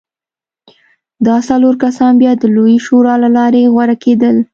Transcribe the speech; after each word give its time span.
دا 1.25 1.37
څلور 1.49 1.73
کسان 1.83 2.11
بیا 2.21 2.31
د 2.37 2.43
لویې 2.55 2.77
شورا 2.85 3.15
له 3.23 3.29
لارې 3.37 3.71
غوره 3.73 3.95
کېدل. 4.03 4.35